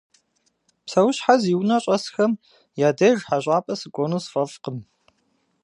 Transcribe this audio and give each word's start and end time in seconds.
Псэущхьэ 0.85 1.35
зи 1.41 1.51
унэ 1.59 1.77
щӏэсхэм 1.83 2.31
я 2.87 2.89
деж 2.97 3.17
хьэщӏапӏэ 3.27 3.73
сыкӏуэну 3.79 4.21
сфӏэфӏкъым. 4.25 4.77